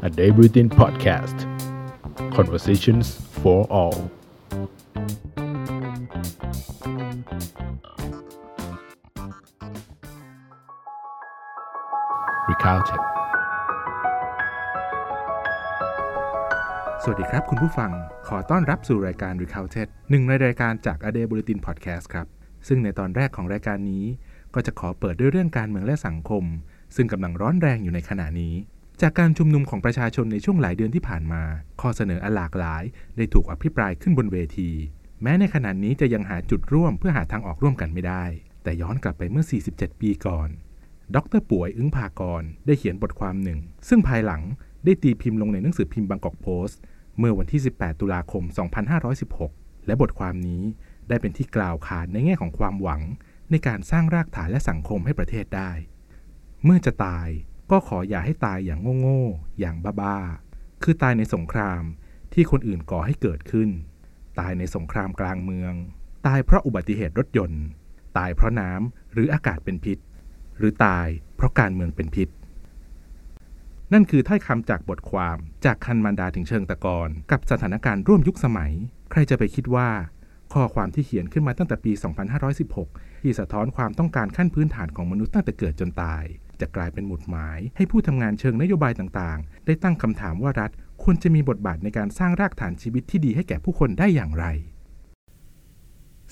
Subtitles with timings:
[0.00, 1.36] A Day Routine Podcast
[2.36, 3.06] Conversations
[3.40, 3.96] for all
[12.48, 12.96] รีคาวเช็
[17.02, 17.90] สวัสดีครับคุณผู้ฟัง
[18.28, 22.26] ขอต้อนรับสู่รายการ Recounted หนึ่งในรายการจาก A Day Bulletin Podcast ครับ
[22.68, 24.04] ซึ่งในตอนแรกของรายการนี้
[24.54, 26.44] ก็จะขอเปิดด้วยเรื่องการเมืองและสังคม
[26.96, 28.54] ซึ่งกำลังร้อนแรงอยู่ในขณะนี้
[29.04, 31.42] จากการชุมนุมของประชาชนในช่วงหลายเดือนที่ผ่านมา
[31.80, 32.82] ข้อเสนออันหลากหลาย
[33.16, 34.70] ได้ถูกอภิปรายขึ้นบนเวที
[35.22, 38.24] แม้ในขณะนี้จะยังหาจุดร่วมเพื่อหาทางออกร่วมกันไม่ได้
[38.62, 40.48] แต่ย้อนกลับไปเมื่อ 47 ปีก่อน
[41.14, 44.42] ดรป่วยอึ้งภากร ได้เขียนบทความหนึ่ง ซึ่งภายหลัง
[44.84, 46.80] ได้ตีพิมพ์ลงในหนังสือพิมพ์บางกอกโพสต์
[47.18, 48.42] เมื่อวันที่ 18 ตุลาคม
[49.14, 50.62] 2516 และบทความนี้
[51.08, 53.02] ได้เป็นที่กล่าวขานในแง่ของความหวัง
[53.50, 55.72] ในการสร้างรากฐานและสังคมให้ประเทศได้
[56.64, 57.28] เมื่อจะตาย
[57.70, 61.82] ก็ขออย่าให้ตายอย่างโง่ๆ อย่างบ้าๆ คือตายในสงคราม
[62.32, 63.68] ที่คนอื่นก่อให้เกิดขึ้น
[64.40, 65.72] ตายในสงครามกลางเมือง
[66.26, 67.64] ตายเพราะอุบัติเหตุรถยนต์
[68.18, 69.98] ตายเพราะน้ำหรืออากาศเป็นพิษ
[70.58, 72.28] หรือตายเพราะการเมืองเป็นพิษ
[73.92, 78.72] นั่นคือถ้อยคำจากบทความจากคันมันดาถึงเชิงตะกอนกับสถานการณ์ร่วมยุคสมัย
[79.10, 79.88] ใครจะไปคิดว่า
[80.52, 81.92] ข้อความที่เขียนขึ้นมาตั้งแต่ปี
[82.56, 86.24] 2516 ที่สะท้อนความต้องการขั้นพื้นฐานของมนุษย์ตั้งแต่เกิดจนตาย
[86.62, 90.70] จะกลายเป็นหมุดหมาย ให้ผู้ทำงานเชิงนโยบายต่างๆ ได้ตั้งคำถามว่ารัฐ
[91.02, 94.44] ควรจะมีบทบาทในการสร้างรากฐานชีวิตที่ดีให้แก่ผู้คนได้อย่างไร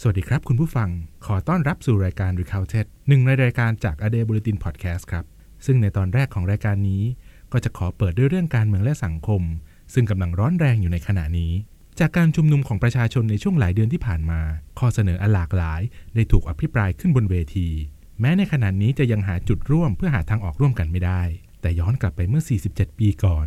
[0.00, 0.88] สวัสดีครับคุณผู้ฟัง
[1.26, 5.24] ขอต้อนรับสู่รายการ Recounted หนึ่งในรายการจาก A Day Bulletin Podcast ครับ
[5.66, 7.02] ซึ่งในตอนแรกของรายการนี้
[7.52, 9.42] ก็จะขอเปิดด้วยเรื่องการเมืองและสังคม
[9.94, 11.52] ซึ่งกำลังร้อนแรงอยู่ในขณะนี้
[12.00, 14.40] จากการชุมนุมของประชาชนในช่วงหลายเดือนที่ผ่านมา
[14.78, 15.80] ข้อเสนออันหลากหลาย
[16.14, 17.68] ได้ถูกอภิปรายขึ้นบนเวที
[18.20, 21.22] แม้ในขณะนี้จะยังหาจุดร่วมเพื่อหาทางออกร่วมกันไม่ได้
[21.60, 23.46] แต่ย้อนกลับไปเมื่อ 47 ปีก่อน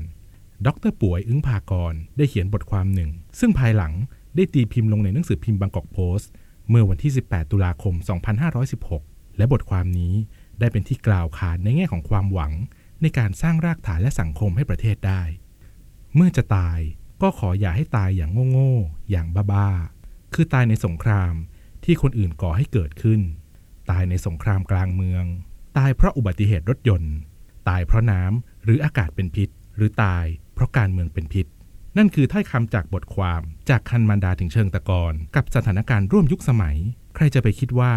[0.66, 3.94] ดรป่วยอึ้งภากรได้เขียนบทความหนึ่ง ซึ่งภายหลัง
[4.36, 6.30] ได้ตีพิมพ์ลงในหนังสือพิมพ์บางกอกโพสต์
[6.70, 7.94] เมื่อวันที่ 18 ตุลาคม
[8.66, 10.14] 2516 และบทความนี้
[10.60, 12.54] ได้เป็นที่กล่าวขานในแง่ของความหวัง
[13.02, 15.24] ในการสร้างรากฐานและสังคมให้ประเทศได้
[16.16, 16.80] เมื่อจะตาย
[17.22, 21.34] ก็ขออย่าให้ตายอย่างโง่ๆอย่างบ้าๆ คือตายในสงคราม
[21.84, 23.22] ที่คนอื่นก่อให้เกิดขึ้น
[23.92, 25.26] ตายในสงครามกลางเมือง
[25.78, 27.14] ตายเพราะอุบัติเหตุรถยนต์
[27.70, 31.46] ตายเพราะน้ำหรืออากาศเป็นพิษ หรือตายเพราะการเมืองเป็นพิษ
[31.98, 36.78] นั่นคือถ้อยคำจากบทความจากคันมันดาถึงเชิงตะกอนกับสถานการณ์ร่วมยุคสมัย
[37.16, 37.94] ใครจะไปคิดว่า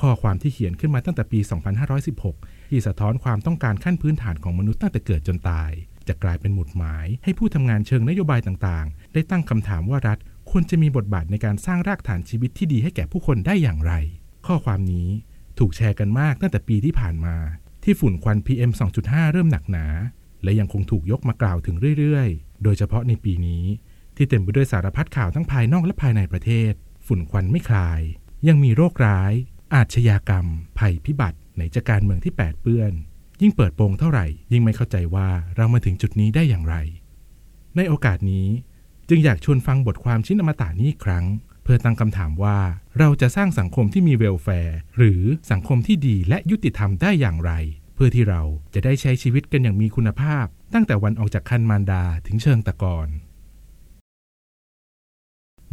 [0.00, 1.40] ข้อความที่เขียนขึ้นมาตั้งแต่ปี
[2.04, 5.70] 2516 ที่สะท้อนความต้องการขั้นพื้นฐานของมนุษย์ตั้งแต่เกิดจนตาย
[6.08, 10.18] จะกลายเป็นหมุดหมาย ให้ผู้ทำงานเชิงนโยบายต่างๆ ได้ตั้งคำถามว่ารัฐ
[10.50, 13.92] ควรจะมีบทบาทในการสร้างรากฐานชีวิตที่ดีให้แก่ผู้คนได้อย่างไร
[14.48, 15.08] ข้อความนี้
[15.58, 17.36] ถูกแชร์กันมากตั้งแต่ปีที่ผ่านมา
[17.82, 18.70] ที่ฝุ่นควัน PM
[19.02, 19.86] 2.5 เริ่มหนักหนา
[20.42, 23.64] และยังคงถูกยกมากล่าวถึงเรื่อยๆ โดยเฉพาะในปีนี้
[24.16, 26.72] ที่เต็มไปด้วยสารพัดข่าวทั้งภายนอกและภายในประเทศ
[27.06, 28.00] ฝุ่นควันไม่คลาย
[28.48, 29.32] ยังมีโรคร้าย
[29.74, 30.46] อาชญากรรม
[30.78, 32.92] ภัยพิบัติในจากการเมืองที่แปดเปื้อน
[33.40, 36.76] ยิ่งเปิดโปงเท่าไหร่ ยิ่งไม่เข้าใจว่าเรามาถึงจุดนี้ได้อย่างไร
[37.76, 38.46] ในโอกาสนี้
[39.08, 41.24] จึงอยากชวนฟังบทความชิ้นอมตะนี้อีกครั้ง
[41.66, 42.58] เพื่อตั้งคำถามว่า
[42.98, 47.52] เราจะสร้างสังคมที่มีเวลแฟร์หรือสังคมที่ดีและยุติธรรมได้อย่างไร
[47.94, 48.42] เพื่อที่เรา
[48.74, 53.08] จะได้ใช้ชีวิตกันอย่างมีคุณภาพ ตั้งแต่วันออกจากคันมารดาถึงเชิงตะกอน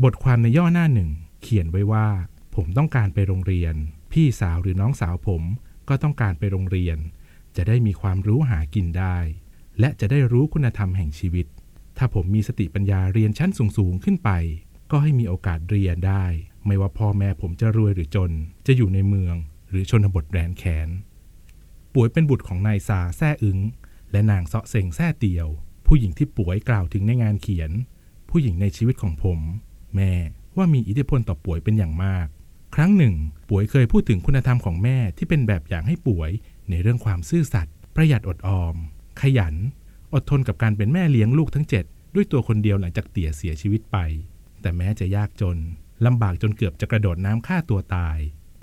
[0.03, 1.09] บทความในย่อหน้าหนึ่ง
[1.41, 2.07] เขียนไว้ว่า
[2.55, 3.75] ผมต้องการไปโรงเรียน
[4.11, 5.43] พี่สาวหรือน้องสาวผม
[5.89, 6.97] ก็ต้องการไปโรงเรียน
[7.55, 9.17] จะได้มีความรู้หากินได้
[9.79, 11.45] และจะได้รู้คุณธรรมแห่งชีวิต
[11.97, 14.29] ถ้าผมมีสติปัญญาเรียนชั้นสูงๆขึ้นไป
[14.95, 16.25] ก็ให้มีโอกาสเรียนได้
[16.65, 18.31] ไม่ว่าพ่อแม่ผมจะรวยหรือจน
[18.67, 19.35] จะอยู่ในเมือง
[19.69, 20.89] หรือชนบทแดนแขน
[21.93, 23.59] ป่วยเป็นบุตรของนายซาแซ่อึง
[24.11, 25.47] และนางเสาะเซงแซ่เตียว
[25.87, 27.71] ผู้หญิงที่ป่วยกล่าวถึงในงานเขียน
[28.29, 29.39] ผู้หญิงในชีวิตของผม
[29.95, 30.13] แม่
[30.57, 32.27] ว่ามีอิทธิพลต่อป่วยเป็นอย่างมาก
[32.75, 33.15] ครั้งหนึ่ง
[33.49, 36.29] ป่วยเคยพูดถึงคุณธรรมของแม่ที่เป็นแบบอย่างให้ป่วย
[36.69, 38.75] ในเรื่องความซื่อสัตย์ประหยัดอดออม
[39.21, 39.55] ขยัน
[40.13, 41.85] อดทนกับการเป็นแม่เลี้ยงลูกทั้งเจ็ด
[42.15, 43.97] ด้วยตัวคนเดียวหลังจากเตี่ยเสียชีวิตไป
[44.63, 45.57] แต่แม้จะยากจน
[46.05, 48.17] ลำบากจนเกือบจะกระโดดน้ำฆ่าตัวตาย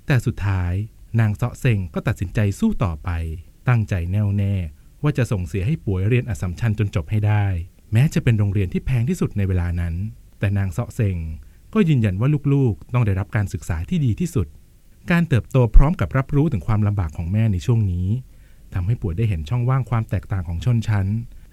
[0.07, 0.73] แต่สุดท้าย
[1.19, 3.09] นางเสาะเซงก็ตัดสินใจสู้ต่อไป
[3.67, 4.55] ตั้งใจแน่วแน่
[5.03, 7.45] ว่าจะส่งเสียให้ป่วยเรียนอสัมชัญจนจบให้ได้
[7.93, 9.93] แม้จะเป็นโรงเรียนที่แพงที่สุดในเวลานั้น
[10.39, 11.17] แต่นางเสาะเซง
[11.73, 14.47] ก็ยืนยันว่าลูกๆ ต้องได้รับการศึกษาที่ดีที่สุด
[15.11, 18.07] การเติบโตพร้อมกับรับรู้ถึงความลำบากของแม่ในช่วงนี้
[18.73, 21.07] ทำให้ป่วยได้เห็นช่องว่างความแตกต่างของชนชั้น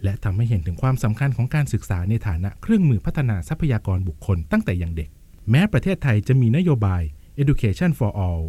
[0.05, 5.11] และทำให้เห็นถึงความสำคัญของการศึกษาในฐานะเครื่องมือพัฒนาทรัพยากรบุคคลตั้งแต่ยังเด็ก
[5.51, 7.03] แม้ประเทศไทยจะมีนโยบาย
[7.43, 8.43] education for all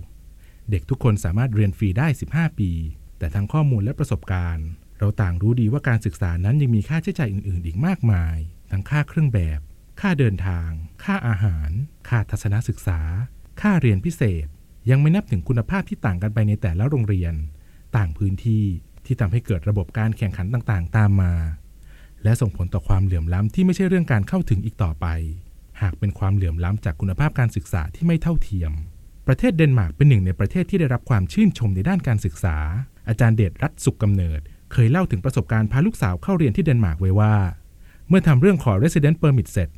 [0.70, 2.72] เด็กทุกคนสามารถเรียนฟรีได้ 15 ปี
[3.20, 4.68] แต่ทั้งข้อมูลและประสบการณ์
[5.00, 8.38] เราต่างรู้ดีว่าการศึกษานั้นยังมีค่าใช้จ่ายอื่น ๆ อีกมากมาย
[8.72, 9.60] ทั้งค่าเครื่องแบบ
[10.02, 10.70] ค่าเดินทาง
[11.04, 11.70] ค่าอาหาร
[12.10, 13.00] ค่าทัศนศึกษา
[13.62, 14.48] ค่าเรียนพิเศษ
[14.90, 17.34] ยังไม่นับถึงคุณภาพที่ต่างกันไปในแต่ละโรงเรียน
[17.98, 18.64] ต่างพื้นที่
[19.10, 21.34] ที่ทำให้เกิดระบบการแข่งขันต่างๆ ตามมา
[22.24, 25.08] และส่งผลต่อความเหลื่อมล้ำที่ไม่ใช่เรื่องการเข้าถึงอีกต่อไป
[25.82, 28.72] หากเป็นความเหลื่อมล้ำจากคุณภาพการศึกษาที่ไม่เท่าเทียม
[29.28, 32.58] ประเทศเดนมาร์กเป็นหนึ่งในประเทศที่ได้รับความชื่นชมในด้านการศึกษา
[33.08, 34.40] อาจารย์เดชรัตสุขกำเนิด
[34.72, 37.36] เคยเล่าถึงประสบการณ์พาลูกสาวเข้าเรียนที่เดนมาร์กไว้ว่า
[38.08, 39.70] เมื่อทำเรื่องขอ resident permit เสร็จ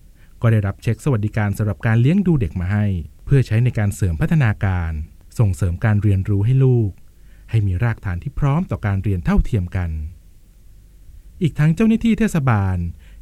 [0.41, 2.85] ก็ได้รับเช็คสวัสดิการสำหรับการเลี้ยงดูเด็กมาให้
[3.25, 4.91] เพื่อใช้ในการเสริมพัฒนาการ
[5.39, 6.91] ส่งเสริมการเรียนรู้ให้ลูก
[7.51, 9.89] ให้มีรากฐานที่พร้อมต่อการเรียนเท่าเทียมกัน
[11.41, 12.77] อีกทั้งเจ้าหน้าที่เทศบาล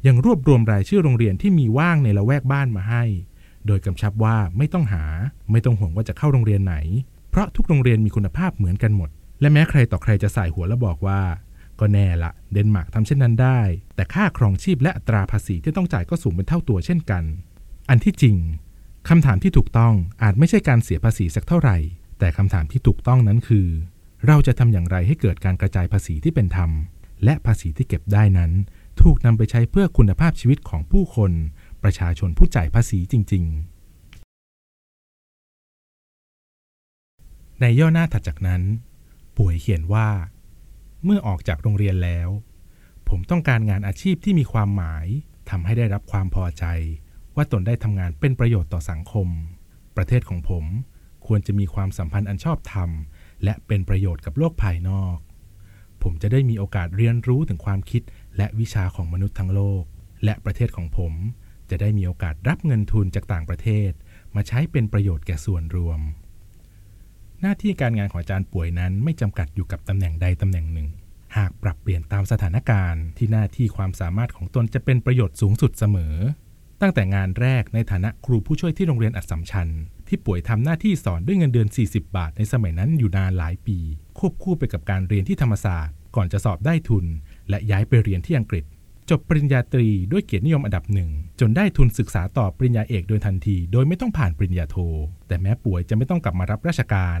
[0.06, 3.04] ยังรวบรวมรายชื่อโรงเรียนที่มีว่างในละแวกบ้านมาให้
[3.66, 5.04] โดยกำชับว่าไม่ต้องหา
[5.50, 6.76] ไม่ต้องห่วงว่าจะเข้าโรงเรียนไหน
[7.30, 9.10] เพราะทุกโรงเรียนมีคุณภาพเหมือนกันหมด
[9.40, 11.20] และแม้ใครต่อใครจะใส่หัวแล้วบอกว่า
[11.80, 13.60] ก็แน่ละเดนมาร์กทำเช่นนั้นได้
[13.94, 17.24] แต่ค่าครองชีพและอัตราภาษีที่ต้องจ่ายก็สูงเป็นเท่าตัวเช่นกัน
[17.90, 18.36] อันที่จริง
[19.08, 21.76] คำถามที่ถูกต้องอาจไม่ใช่การเสียภาษีสักเท่าไหร่
[22.18, 23.66] แต่คำถามที่ถูกต้องนั้นคือ
[24.26, 26.70] เราจะทำอย่างไรให้เกิดการกระจายภาษีที่เป็นธรรม
[27.24, 28.52] และภาษีที่เก็บได้นั้น
[29.02, 31.32] ถูกนำไปใช้เพื่อคุณภาพชีวิตของผู้คน
[31.82, 33.70] ประชาชนผู้จ่ายภาษีจริง ๆ
[37.60, 38.62] ในย่อหน้าถัดจากนั้น
[39.36, 40.08] ป่วยเขียนว่า
[41.04, 42.28] เมื่อออกจากโรงเรียนแล้ว
[43.08, 45.06] ผมต้องการงานอาชีพที่มีความหมาย
[45.50, 46.64] ทำให้ได้รับความพอใจ
[47.36, 49.28] ว่าตนได้ทำงานเป็นประโยชน์ต่อสังคม
[49.96, 50.64] ประเทศของผม
[51.26, 52.90] ควรจะมีความสัมพันธ์อันชอบธรรม
[53.44, 55.16] และเป็นประโยชน์กับโลกภายนอก
[56.02, 58.02] ผมจะได้มีโอกาสเรียนรู้ถึงความคิด
[58.36, 59.82] และวิชาของมนุษย์ทั้งโลก
[60.24, 61.12] และประเทศของผม
[61.70, 63.90] จะได้มีโอกาสรับเงินทุนจากต่างประเทศ
[64.34, 66.00] มาใช้เป็นประโยชน์แก่ส่วนรวม
[67.40, 70.88] หน้าที่การงานของอาจารย์ป่วยนั้นไม่จำกัดอยู่กับตำแหน่งใดตำแหน่งหนึ่ง
[71.36, 76.16] หากปรับเปลี่ยนตามสถานการณ์ที่หน้าที่ความสามารถของตนจะเป็นประโยชน์สูงสุดเสมอ
[76.80, 79.68] ตั้งแต่งานแรกในฐานะครูผู้ช่วยที่โรงเรียนอัดสัมชัญ
[80.10, 83.78] ที่ป่วยทำหน้าที่สอนด้วยเงินเดือน 40 บาทในสมัยนั้นอยู่นานหลายปี
[84.18, 87.04] ควบคู่ไปกับการเรียนที่ธรรมศาสตร์ ก่อนจะสอบได้ทุน
[87.48, 88.64] และย้ายไปเรียนที่อังกฤษ
[89.10, 91.10] จบปริญญาตรีด้วยเกียรตินิยมอันดับหนึ่ง
[91.40, 94.76] จนได้ทุนศึกษาต่อปริญญาเอกโดยทันที โดยไม่ต้องผ่านปริญญาโท
[95.28, 97.20] แต่แม้ป่วยจะไม่ต้องกลับมารับราชการ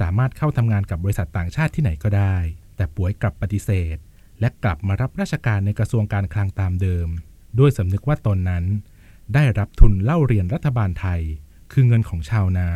[0.00, 2.36] สามารถเข้าทำงานกับบริษัทต่างชาติที่ไหนก็ได้
[2.76, 3.96] แต่ป่วยกลับปฏิเสธ
[4.40, 7.08] และกลับมารับราชการในกระทรวงการคลังตามเดิม
[7.58, 8.64] ด้วยสำนึกว่าตนนั้น
[9.34, 11.22] ได้รับทุนเล่าเรียนรัฐบาลไทย
[11.72, 12.70] คือเงินของชาวนา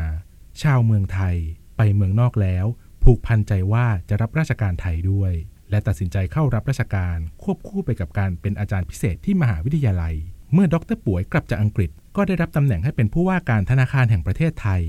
[0.62, 1.36] ชาวเมืองไทย
[1.76, 2.66] ไปเมืองนอกแล้ว
[3.04, 5.32] ผูกพันใจว่าจะรับราชการไทยด้วย
[5.70, 10.14] และตัดสินใจเข้ารับราชการควบคู่ไปกับการเป็นอาจารย์พิเศษที่มหาวิทยาลัย
[10.52, 14.82] เมื่อดรป่วยกลับจากอังกฤษ ก็ได้รับตำแหน่งให้เป็นผู้ว่าการธนาคารแห่งประเทศไทย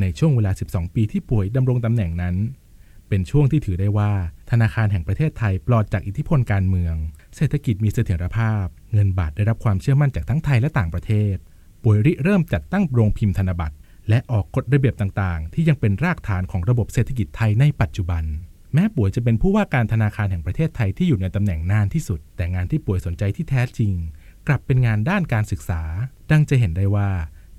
[0.00, 2.36] ในช่วงเวลา 12 ปีที่ป่วยดำรงตำแหน่งนั้น
[3.08, 4.12] เป็นช่วงที่ถือได้ว่า
[4.50, 6.94] ธนาคารแห่งประเทศไทยปลอดจากอิทธิพลการเมือง
[7.36, 11.36] เศรษฐกิจมีเสถียรภาพ เงินบาทได้รับความเชื่อมั่นจากทั้งไทยและต่างประเทศ
[11.82, 13.76] ป่วยริเริ่มจัดตั้งโรงพิมพ์ธนบัตร
[14.08, 18.24] และออกกฎระเบียบต่างๆ ที่ยังเป็นรากฐานของระบบเศรษฐกิจไทยในปัจจุบัน
[18.74, 23.92] แม้ป่วยจะเป็นผู้ว่าการธนาคารแห่งประเทศไทยที่อยู่ในตำแหน่งนานที่สุด แต่งานที่ป่วยสนใจที่แท้จริง
[24.46, 25.82] กลับเป็นงานด้านการศึกษา
[26.30, 27.10] ดังจะเห็นได้ว่า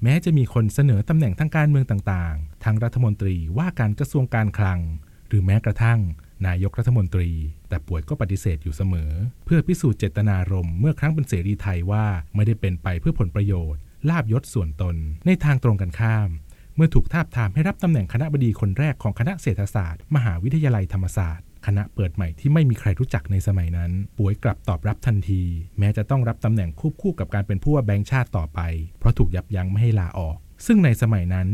[0.04, 4.80] แม้จะมีคนเสนอตำแหน่งทางการเมืองต่างๆทั้งรัฐมนตรีว่าการกระทรวงการคลัง
[5.28, 6.00] หรือแม้กระทั่ง
[6.48, 7.30] นายกรัฐมนตรี
[7.70, 9.12] แต่ป่วยก็ปฏิเสธอยู่เสมอ
[9.46, 12.06] เพื่อพิสูจน์เจตนารมณ์เมื่อครั้งเป็นเสรีไทยว่า
[12.36, 16.30] ไม่ได้เป็นไปเพื่อผลประโยชน์ ลาบยศส่วนตน ในทางตรงกันข้าม
[16.76, 25.44] เมื่อถูกทาบทามให้รับตำแหน่งคณะบดีคนแรกของคณะเศรษฐศาสตร์ มหาวิทยาลัยธรรมศาสตร์คณะเปิดใหม่ที่ไม่มีใครรู้จักในสมัยนั้น ป่วยกลับตอบรับทันที
[25.80, 28.60] แม้จะต้องรับตำแหน่งควบคู่กับการเป็นผู้ว่าแบงค์ชาติต่อไป
[29.00, 31.48] เพราะถูกยับยั้งไม่ให้ลาออก ซึ่งในสมัยนั้น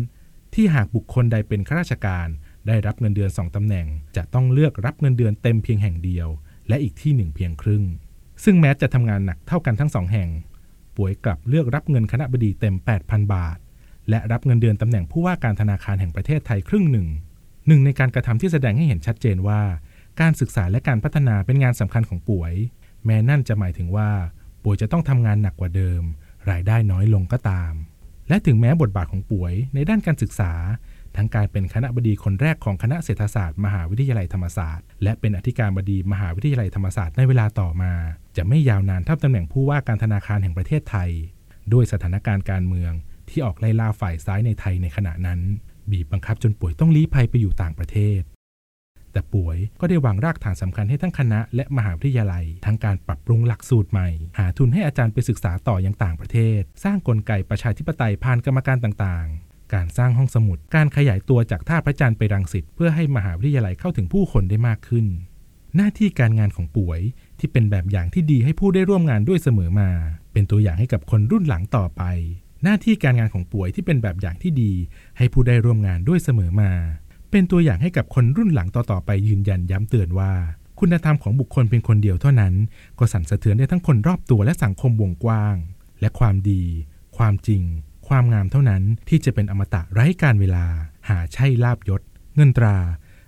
[0.53, 2.27] ที่หากบุคคลใดเป็นข้าราชการ
[2.67, 6.27] ได้รับเงินเดือนสองตำแหน่ง จะต้องเลือกรับเงินเดือนเต็มเพียงแห่งเดียว
[6.67, 7.83] และอีกที่หนึ่งเพียงครึ่ง
[8.43, 10.29] ซึ่งแม้จะทำงานหนักเท่ากันทั้งสองแห่ง
[10.97, 13.57] ป่วยกลับเลือกรับเงินคณะบดีเต็ม 8,000 บาท
[14.09, 17.07] และรับเงินเดือนตำแหน่งผู้ว่าการธนาคารแห่งประเทศไทยครึ่งหนึ่ง
[17.67, 19.61] หนึ่งในการกระทำที่แสดงให้เห็นชัดเจนว่า
[20.21, 22.53] การศึกษาและการพัฒนาเป็นงานสำคัญของป่วย
[23.05, 24.09] แม้นั่นจะหมายถึงว่า
[24.63, 26.01] ป่วยจะต้องทำงานหนักกว่าเดิม
[26.51, 27.73] รายได้น้อยลงก็ตาม
[28.29, 30.51] และถึงแม้บทบาทของป่วยในด้านการศึกษา
[31.15, 37.93] ทั้งการเป็นคณะบดีคนแรกของคณะเศรษฐศาสตร์ มหาวิทยาลัยธรรมศาสตร์ และเป็นอธิการบดีมหาวิทยาลัยธรรมศาสตร์ในเวลาต่อมา
[38.37, 41.09] จะไม่ยาวนานเท่าตำแหน่งผู้ว่าการธนาคารแห่งประเทศไทย
[41.73, 42.91] ด้วยสถานการณ์การเมือง
[43.29, 45.39] ที่ออกไล่ล่าฝ่ายซ้ายในไทยในขณะนั้น
[45.91, 48.21] บีบบังคับจนป่วยต้องลี้ภัยไปอยู่ต่างประเทศ
[49.11, 65.05] แต่ป่วยก็ได้วางรากฐานสำคัญให้ทั้งคณะและมหาวิทยาลัย ทั้งการปรับปรุงหลักสูตรใหม่ หาทุนให้อาจารย์ไปศึกษาต่อยังต่างประเทศ สร้างกลไกประชาธิปไตยผ่านกรรมการต่างๆ การสร้างห้องสมุด การขยายตัวจากท่าพระจันทร์ไปรังสิตเพื่อให้มหาวิทยาลัยเข้าถึงผู้คนได้มากขึ้น
[65.75, 66.99] หน้าที่การงานของป่วย
[67.39, 69.89] ที่เป็นแบบอย่างที่ดีให้ผู้ได้ร่วมงานด้วยเสมอมา
[70.33, 72.03] เป็นตัวอย่างให้กับคนรุ่นหลังต่อไป
[72.63, 74.71] หน้าที่การงานของป่วยที่เป็นแบบอย่างที่ดี
[75.17, 76.71] ให้ผู้ได้ร่วมงานด้วยเสมอมา
[77.31, 80.31] เป็นตัวอย่างให้กับคนรุ่นหลังต่อๆไปยืนยันย้ำเตือนว่า
[80.79, 82.53] คุณธรรมของบุคคลเป็นคนเดียวเท่านั้น
[82.99, 85.55] ก็สั่นสะเทือนได้ทั้งคนรอบตัวและสังคมวงกว้าง
[86.01, 86.63] และความดี
[87.17, 87.61] ความจริง
[88.07, 90.65] ความงามเท่านั้นที่จะเป็นอมตะไร้การเวลา
[91.09, 92.01] หาใช่ลาบยศ
[92.35, 92.77] เงินตรา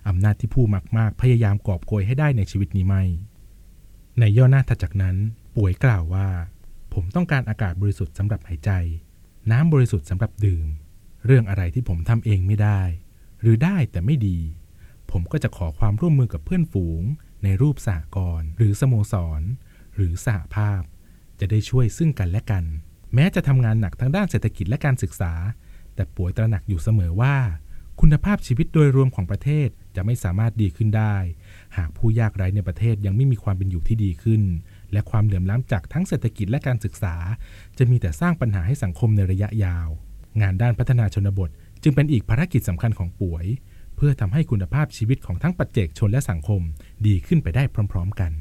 [0.07, 0.65] อำนาจที่ผู้
[0.97, 3.03] มากๆ พยายามกอบโกยให้ได้ในชีวิตนี้ไม่
[4.19, 5.15] ในย่อหน้าถัดจากนั้น
[5.55, 6.27] ป่วยกล่าวว่า
[6.93, 8.71] ผมต้องการอากาศบริสุทธิ์สำหรับหายใจ
[9.51, 10.67] น้ำบริสุทธิ์สำหรับดื่ม
[11.25, 12.81] เรื่องอะไรที่ผมทำเองไม่ได้
[13.41, 14.39] หรือได้แต่ไม่ดี
[15.11, 17.01] ผมก็จะขอความร่วมมือกับเพื่อนฝูง
[17.43, 19.41] ในรูปสหกรณ์หรือสโมสร
[19.95, 20.81] หรือสหภาพ
[21.39, 22.63] จะได้ช่วยซึ่งกันและกัน
[23.13, 25.33] แม้จะทำงานหนักทางด้านเศรษฐกิจและการศึกษา
[25.95, 27.35] แต่ป่วยตระหนักอยู่เสมอว่า
[28.01, 31.15] คุณภาพชีวิตโดยรวมของประเทศจะไม่สามารถดีขึ้นได้
[31.77, 34.41] หากผู้ยากไร้ในประเทศยังไม่มีความเป็นอยู่ที่ดีขึ้น
[34.91, 37.15] และความเหลื่อมล้ำจากทั้งเศรษฐกิจและการศึกษา
[37.77, 39.87] จะมีแต่สร้างปัญหาให้สังคมในระยะยาว
[40.41, 41.49] งานด้านพัฒนาชนบท
[41.83, 43.45] จึงเป็นอีกภารกิจสำคัญของป่วย
[43.95, 46.61] เพื่อทำให้คุณภาพชีวิตของทั้งปัจเจกชนและสังคม
[47.07, 48.31] ดีขึ้นไปได้พร้อม ๆ กัน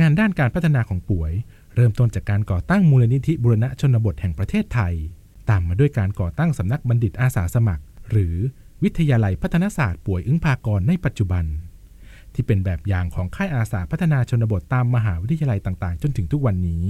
[0.00, 1.32] งานด้านการพัฒนาของป่วย
[1.74, 4.94] เริ่มต้นจากการก่อตั้งมูลนิธิบุรณะชนบทแห่งประเทศไทย
[5.50, 8.36] ตามมาด้วยการก่อตั้งสำนักบัณฑิตอาสาสมัคร หรือ
[8.84, 11.44] วิทยาลัยพัฒนาศาสตร์ป่วยอึ้งพากรในปัจจุบัน
[12.34, 16.82] ที่เป็นแบบอย่างของค่ายอาสาพัฒนาชนบทตามมหาวิทยาลัยต่างๆ จนถึงทุกวันนี้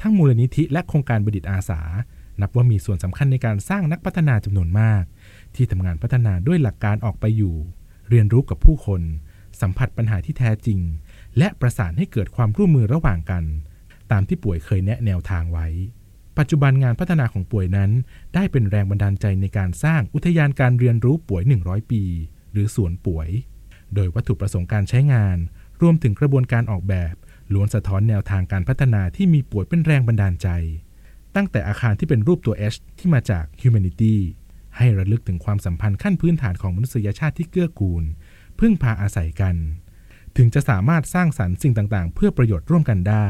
[0.00, 1.80] ทั้งมูลนิธิและโครงการบัณฑิตอาสา
[2.40, 5.04] นับว่ามีส่วนสำคัญในการสร้างนักพัฒนาจำนวนมาก
[5.54, 7.54] ที่ทำงานพัฒนาด้วยหลักการออกไปอยู่
[8.08, 9.02] เรียนรู้กับผู้คน
[9.60, 10.80] สัมผัสปัญหาที่แท้จริง
[11.38, 13.44] และประสานให้เกิดความร่วมมือระหว่างกัน
[14.12, 15.66] ตามที่ป่วยเคยแนะแนวทางไว้
[16.40, 17.90] ปัจจุบันงานพัฒนาของป่วยนั้น
[18.34, 22.02] ได้เป็นแรงบันดาลใจในการสร้างอุทยานการเรียนรู้ป่วย 100 ปี
[22.52, 23.28] หรือสวนป่วย
[23.94, 25.36] โดยวัตถุประสงค์การใช้งาน
[25.82, 27.14] รวมถึงกระบวนการออกแบบ
[27.52, 30.48] ล้วนสะท้อนแนวทางการพัฒนาที่มีป่วยเป็นแรงบันดาลใจ
[31.36, 34.16] ตั้งแต่อาคารที่เป็นรูปตัว H ที่มาจาก Humanity
[34.76, 38.04] ให้ระลึกถึงความสัมพันธ์ขั้นพื้นฐานของมนุษยชาติที่เกื้อกูล
[38.58, 39.56] พึ่งพาอาศัยกัน
[40.36, 43.28] ถึงจะสามารถสร้างสรรค์สิ่งต่างๆ เพื่อประโยชน์ร่วมกันได้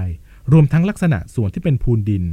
[0.52, 2.26] รวมทั้งลักษณะส่วนที่เป็นพูนดิน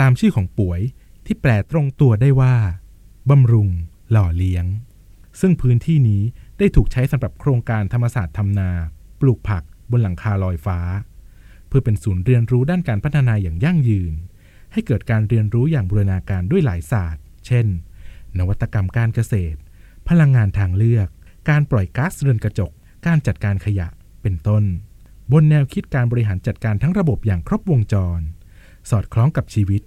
[0.00, 0.80] ตามชื่อของป่วย
[1.26, 2.54] ที่แปลตรงตัวได้ว่า
[3.30, 3.68] บำรุง
[4.10, 4.66] หล่อเลี้ยง
[5.40, 6.22] ซึ่งพื้นที่นี้
[6.58, 8.70] ได้ถูกใช้สำหรับโครงการธรรมศาสตร์ทำนา
[9.20, 10.78] ปลูกผักบนหลังคาลอยฟ้า
[11.68, 14.14] เพื่อเป็นศูนย์เรียนรู้ด้านการพัฒนาอย่างยั่งยืน
[14.72, 17.66] ให้เกิดการเรียนรู้อย่างบูรณาการด้วยหลายศาสตร์ เช่น
[18.38, 19.58] นวัตกรรมการเกษตร
[20.08, 21.08] พลังงานทางเลือก
[21.50, 22.70] การปล่อยก๊าซเรือนกระจก
[23.06, 23.88] การจัดการขยะ
[24.22, 24.64] เป็นต้น
[25.32, 28.20] บนแนวคิดการบริหารจัดการทั้งระบบอย่างครบวงจร
[28.90, 29.82] สอดคล้องกับชีวิต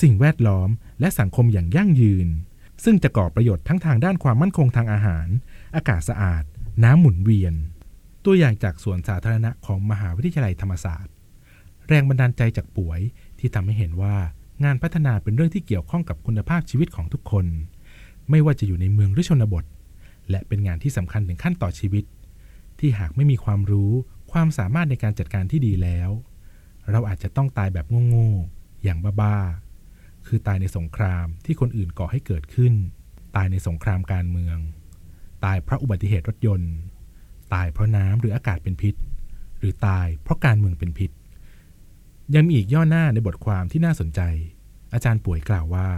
[0.00, 0.68] สิ่งแวดล้อม
[1.00, 2.28] และสังคมอย่างยั่งยืน
[2.84, 5.26] ซึ่งจะก่อประโยชน์ทั้งทางด้านความมั่นคงทางอาหาร
[5.76, 6.44] อากาศสะอาด
[6.84, 7.54] น้ำหมุนเวียน
[8.24, 11.12] ตัวอย่างจากสวนสาธารณะของมหาวิทยาลัยธรรมศาสตร์
[11.88, 13.00] แรงบันดาลใจจากป่วย
[13.38, 14.16] ที่ทำให้เห็นว่า
[14.64, 17.46] งานพัฒนาเป็นเรื่องที่เกี่ยวข้องกับคุณภาพชีวิตของทุกคน
[18.30, 19.64] ไม่ว่าจะอยู่ในเมืองหรือชนบท
[20.30, 22.04] และเป็นงานที่สำคัญถึงขั้นต่อชีวิต
[22.78, 23.92] ที่หากไม่มีความรู้
[24.32, 26.10] ความสามารถในการจัดการที่ดีแล้ว
[26.90, 32.74] เราอาจจะต้องตายแบบโง่ๆอย่างบ้าๆคือตายในสงครามที่คนอื่นก่อให้เกิดขึ้น
[33.36, 34.58] ตายในสงครามการเมือง
[35.44, 36.72] ตายเพราะอุบัติเหตุรถยนต์
[37.54, 38.94] ตายเพราะน้ำหรืออากาศเป็นพิษ
[39.58, 41.10] หรือตายเพราะการเมืองเป็นพิษ
[42.34, 44.20] ยังมีอีกย่อหน้าในบทความที่น่าสนใจ
[44.94, 45.88] อาจารย์ป่วยกล่าวว่า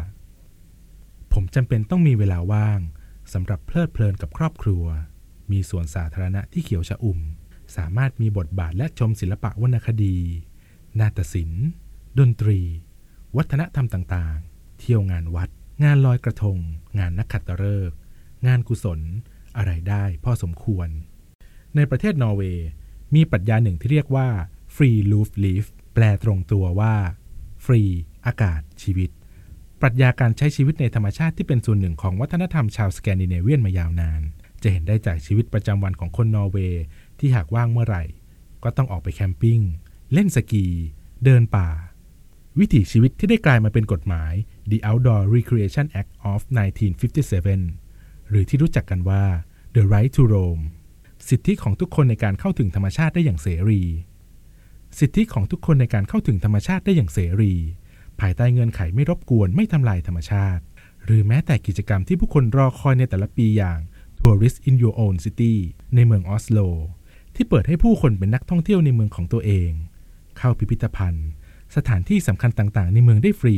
[1.33, 2.81] ผมจำเป็นต้องมีเวลาว่าง
[3.33, 4.85] สำหรับเพลิดเพลินกับครอบครัว
[5.51, 7.19] มีสวนสาธารณะที่เขียวชะอุ่ม
[7.77, 10.17] สามารถมีบทบาทและชมศิลปะวรรณคดี
[11.01, 11.67] นาฏศิลป์
[12.19, 12.61] ดนตรี
[13.37, 15.49] วัฒนธรรมต่างๆ เที่ยวงานวัด
[15.85, 16.59] งานลอยกระทง
[16.99, 17.97] งานนักขัตฤกษ์
[18.47, 19.01] งานกุศล
[19.57, 20.89] อะไรได้พอสมควร
[21.77, 22.69] ในประเทศนอร์เวย์
[23.15, 24.29] มีปรัชญาหนึ่งที่เรียกว่า
[24.75, 26.95] free roof life แปลตรงตัวว่า
[27.65, 27.83] ฟรี
[28.27, 29.11] อากาศ ชีวิต
[29.81, 34.23] ปรัชญาการใช้ชีวิตในธรรมชาติที่เป็นส่วนหนึ่งของวัฒนธรรมชาวสแกนดิเนเวียนมายาวนาน
[34.63, 36.83] จะเห็นได้จากชีวิตประจำวันของคนนอร์เวย์
[37.19, 38.05] ที่หากว่างเมื่อไหร่
[38.63, 39.61] ก็ต้องออกไปแคมปิ้ง
[40.13, 40.67] เล่นสกี
[41.25, 41.69] เดินป่า
[42.59, 44.33] วิถีชีวิตที่ได้กลายมาเป็นกฎหมาย
[44.71, 46.41] The Outdoor Recreation Act of
[47.57, 49.25] 1957 หรือที่รู้จักกันว่า
[49.75, 50.61] The Right to Roam
[51.29, 53.83] สิทธิของทุกคนในการเข้าถึงธรรมชาติได้อย่างเสรี
[54.99, 57.55] สิทธิของทุกคนในการเข้าถึงธรรมชาติได้อย่างเสรี
[58.21, 60.63] ภายใต้เงื่อนไขไม่รบกวนไม่ทำลายธรรมชาติ
[61.05, 63.79] หรือแม้แต่กิจกรรมที่ผู้คนรอคอยในแต่ละปีอย่าง
[64.21, 65.55] Tourist in Your Own City
[65.95, 66.59] ในเมืองออสโล
[67.35, 69.73] ที่เปิดให้ผู้คนเป็นนักท่องเที่ยวในเมืองของตัวเอง
[70.39, 71.27] เข้าพิพิธภัณฑ์
[71.77, 73.57] สถานที่สำคัญต่างๆ ในเมืองได้ฟรี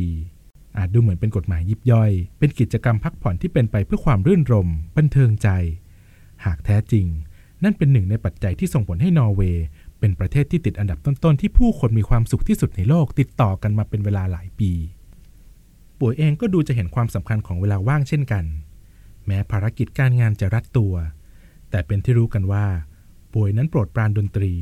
[0.77, 4.67] อาจดูเหมือนเป็นกฎหมายยิบย่อย เป็นกิจกรรมพักผ่อนที่เป็นไปเพื่อความรื่นรม
[4.97, 5.49] บันเทิงใจ
[6.45, 7.05] หากแท้จริง
[7.63, 9.65] นั่นเป็นหนึ่งในปัจจัยที่ส่งผลให้นอร์เวย์
[9.99, 14.71] เป็นประเทศที่ติดอันดับต้นๆ ที่ผู้คนมีความสุขที่สุดในโลกติดต่อกันมาเป็นเวลาหลายปี
[15.99, 18.45] ป่วยเองก็ดูจะเห็นความสำคัญของเวลาว่างเช่นกัน
[19.25, 20.93] แม้ภารกิจการงานจะรัดตัว
[21.69, 22.65] แต่เป็นที่รู้กันว่า
[23.33, 24.53] ป่วยนั้นโปรดปรานดนตรี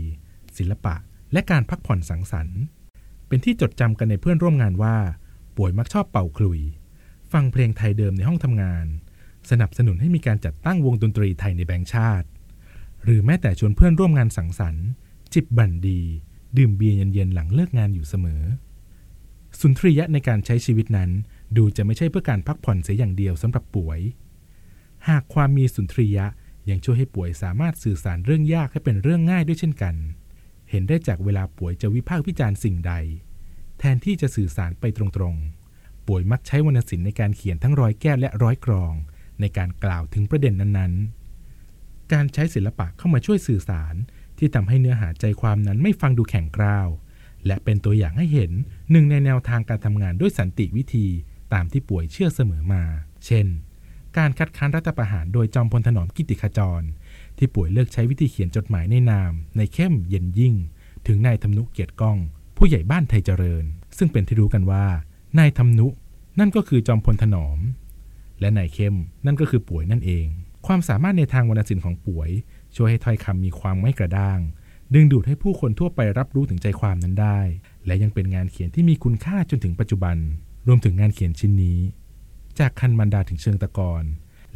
[0.57, 0.95] ศิลปะ
[1.33, 2.59] และการพักผ่อนสังสรรค์
[3.27, 4.97] เป็นที่จดจำกันในเพื่อนร่วมงานว่า
[5.57, 6.59] ป่วยมักชอบเป่าคลุย
[7.31, 8.85] ฟังเพลงไทยเดิมในห้องทำงาน
[9.49, 12.27] สนับสนุนให้มีการจัดตั้งวงดนตรีไทยในแบงค์ชาติ
[13.03, 14.87] หรือแม้แต่ชวนเพื่อนร่วมงานสังสรรค์
[15.33, 16.01] จิบบั่นดี
[16.57, 18.41] ดื่มเบียร์เย็นๆหลังเลิกงานอยู่เสมอ
[19.59, 21.09] สุนทรียะในการใช้ชีวิตนั้น
[21.57, 23.99] ดูจะไม่ใช่เพื่อการพักผ่อนเสียอย่างเดียวสำหรับป่วย
[25.07, 26.25] หากความมีสุนทรียะ
[26.69, 29.95] ยังช่วยให้ป่วยสามารถสื่อสารเรื่องยากให้เป็นเรื่องง่ายด้วยเช่นกัน
[30.69, 32.93] เห็นได้จากเวลาป่วยจะวิพากษ์วิจารณ์สิ่งใด
[33.79, 38.93] แทนที่จะสื่อสารไปตรงๆ ป่วยมักใช้วรรณศิลป์ในการเขียนทั้งร้อยแก้วและร้อยกรอง
[39.41, 43.95] ในการกล่าวถึงประเด็นนั้นๆ การใช้ศิลปะเข้ามาช่วยสื่อสาร
[44.37, 46.87] ที่ทำให้เนื้อหาใจความนั้นไม่ฟังดูแข็งกร้าว
[47.45, 48.51] และเป็นตัวอย่างให้เห็น
[48.91, 51.07] หนึ่งในแนวทางการทำงานด้วยสันติวิธี
[51.53, 52.83] ตามที่ป่วยเชื่อเสมอมา
[53.25, 53.47] เช่น
[54.17, 56.81] การคัดค้านรัฐประหารโดยจอมพลถนอมกิติขจร
[57.37, 60.55] ที่ป่วยเลือกใช้วิธีเขียนจดหมายในนาม ในเข้มเย็นยิ่ง
[61.07, 62.17] ถึงนายธรรมนุเกียรติก้อง
[62.57, 63.63] ผู้ใหญ่บ้านไทยเจริญ
[63.97, 64.85] ซึ่งเป็นที่รู้กันว่า
[65.39, 65.87] นายธรรมนุ
[66.39, 67.59] นั่นก็คือจอมพลถนอม
[68.39, 70.27] และนายเข้มนั่นก็คือป่วยนั่นเอง
[70.67, 72.29] ความสามารถในทางวรรณศิลป์ของป่วย
[72.75, 74.39] ช่วยให้ถ้อยคำมีความไม่กระด้าง
[74.93, 77.39] ดึงดูดให้ผู้คนทั่วไปรับรู้ถึงใจความนั้นได้
[77.85, 80.17] และยังเป็นงานเขียนที่มีคุณค่าจนถึงปัจจุบัน
[80.67, 81.79] รวมถึงงานเขียนชิ้นนี้
[82.59, 84.03] จากคันมันดาถึงเชิงตะกอน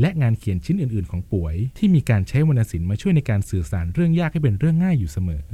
[0.02, 5.46] และงานเขียนชิ้นอื่น ๆ ของป่วย ที่มีการใช้วรรณศิลป์มาช่วยในการสื่อสารเรื่องยากให้เป็นเรื่องง่ายอยู่เสมอ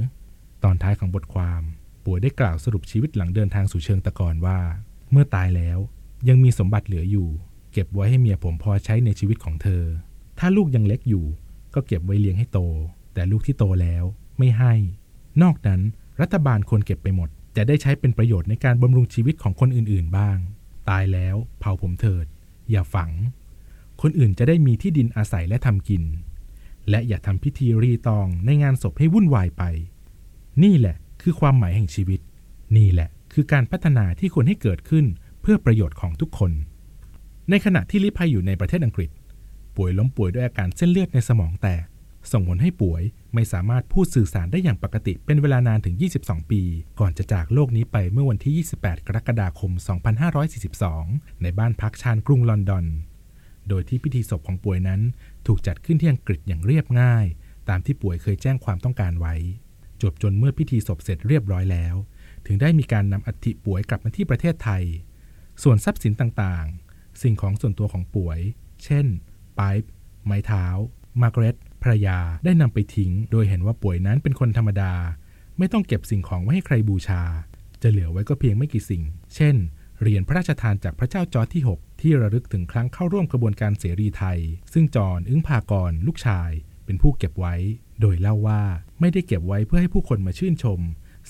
[0.64, 1.62] ตอนท้ายของบทความ
[2.06, 4.60] ป่วยได้กล่าวสรุปชีวิตหลังเดินทางสู่เชิงตะกอนว่า
[5.12, 5.80] เมื่อตายแล้ว
[6.30, 7.30] ยังมีสมบัติเหลืออยู่
[7.74, 9.84] เก็บไว้ให้เมียผมพอใช้ในชีวิตของเธอ
[10.40, 11.26] ถ้าลูกยังเล็กอยู่
[11.74, 12.60] ก็เก็บไว้เลี้ยงให้โต
[13.14, 14.04] แต่ลูกที่โตแล้ว
[14.38, 14.74] ไม่ให้
[15.42, 15.82] นอกนั้น
[16.22, 20.38] รัฐบาลควรเก็บไปหมด จะได้ใช้เป็นประโยชน์ในการบำรุงชีวิตของคนอื่น ๆ บ้าง
[20.90, 22.26] ตายแล้ว เผาผมเถิด
[22.72, 23.12] อย่าฝัง
[24.02, 26.04] คนอื่นจะได้มีที่ดินอาศัยและทำกิน
[26.90, 29.64] และอย่าทำพิธีรีตองในงานศพให้วุ่นวายไป
[30.64, 32.20] นี่แหละคือความหมายแห่งชีวิต
[32.78, 35.06] นี่แหละคือการพัฒนาที่ควรให้เกิดขึ้น
[35.42, 36.52] เพื่อประโยชน์ของทุกคน
[37.50, 39.10] ในขณะที่ลิภัยอยู่ในประเทศอังกฤษ
[39.76, 41.86] ป่วยล้มป่วยด้วยอาการเส้นเลือดในสมองแตก
[42.32, 43.02] ส่งผลให้ป่วย
[43.34, 46.62] ไม่สามารถพูดสื่อสารได้อย่างปกติเป็นเวลานานถึง 22 ปี
[47.00, 49.72] ก่อนจะจากโลกนี้ไปเมื่อวันที่ 28 กรกฎาคม
[50.58, 52.86] 2542 ในบ้านพักชานกรุงลอนดอน
[53.70, 55.02] โดยที่พิธีศพของป่วยนั้น
[55.48, 57.26] ถูกจัดขึ้นที่อังกฤษอย่างเรียบง่าย
[57.70, 59.36] ตามที่ป่วยเคยแจ้งความต้องการไว้
[60.02, 61.96] จวบจนเมื่อพิธีศพเสร็จเรียบร้อยแล้ว
[62.46, 64.84] ถึงได้มีการนำอัฐิป๋วยกลับมาที่ประเทศไทย
[65.64, 68.40] ส่วนทรัพย์สินต่างๆ สิ่งของส่วนตัวของป๋วย
[68.84, 69.06] เช่น
[69.56, 69.90] ไปป์
[70.26, 70.66] ไม้เท้า
[71.22, 74.94] มาร์กเร็ตภรรยาได้นำไปทิ้ง โดยเห็นว่าป๋วยนั้นเป็นคนธรรมดา
[75.58, 77.22] ไม่ต้องเก็บสิ่งของไว้ให้ใครบูชา
[77.82, 79.04] จะเหลือไว้ก็เพียงไม่กี่สิ่ง
[79.36, 79.56] เช่น
[80.02, 84.40] เหรียญพระราชทานจากพระเจ้าจอร์จที่ 6 ที่ระลึกถึงครั้งเข้าร่วมกระบวนการเสรีไทย
[84.74, 86.50] ซึ่งจอนอึ๊งภากรณ์ ลูกชาย
[86.86, 87.56] เป็นผู้เก็บไว้
[88.02, 88.62] โดยเล่าว่า
[89.00, 90.80] ไม่ได้เก็บไว้เพื่อให้ผู้คนมาชื่นชม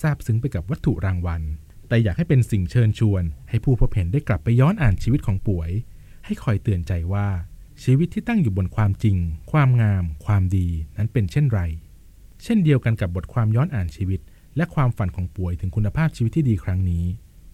[0.01, 1.41] ซาบซึ้งไปกับวัตถุรางวัล
[1.87, 5.69] แต่อยากให้เป็นสิ่งเชิญชวน ให้ผู้พบเห็นได้กลับไปย้อนอ่านชีวิตของป่วย
[6.25, 7.27] ให้คอยเตือนใจว่า
[7.83, 9.17] ชีวิตที่ตั้งอยู่บนความจริง
[9.51, 11.61] ความงาม ความดีนั้นเป็นเช่นไร
[12.43, 14.19] เช่นเดียวกันกับบทความย้อนอ่านชีวิต
[14.57, 17.05] และความฝันของป่วยถึงคุณภาพชีวิตที่ดีครั้งนี้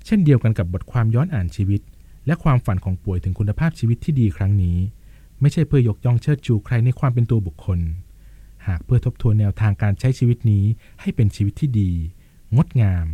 [0.06, 1.82] เช่นเดียวกันกับบทความย้อนอ่านชีวิต
[2.28, 4.78] และความฝันของป่วยถึงคุณภาพชีวิตที่ดีครั้งนี้
[5.42, 7.80] ไม่ใช่เพื่อยกย่องเชิดชูใครในความเป็นตัวบุคคล
[8.68, 10.66] หากเพื่อทบทวนแนวทางการใช้ชีวิตนี้
[11.02, 11.92] ให้เป็นชีวิตที่ดี
[12.56, 13.08] งดงาม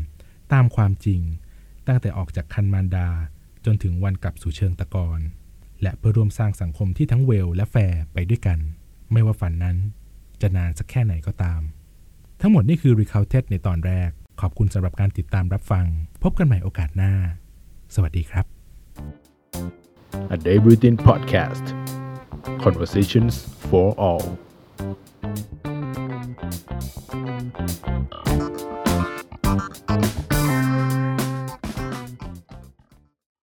[0.54, 1.21] ตามความจริง
[1.88, 3.08] ตั้งแต่ออกจากคันมารดา
[3.65, 5.19] จนถึงวันกลับสู่เชิงตะกอน
[5.82, 8.60] และเพื่อร่วมสร้างสังคมที่ทั้งเวลและแฟร์ไปด้วยกัน
[9.12, 9.78] ไม่ว่าฝันนั้น
[10.41, 11.62] จะนานสักแค่ไหนก็ตาม
[12.41, 14.10] ทั้งหมดนี่คือ r e c o u n t e d ในตอนแรก
[14.41, 15.86] ขอบคุณสำหรับการติดตามรับฟัง
[16.23, 17.13] พบกันใหม่โอกาสหน้า
[17.95, 18.45] สวัสดีครับ
[20.36, 21.65] A Day Breathing Podcast
[22.65, 23.34] Conversations
[23.69, 24.23] for All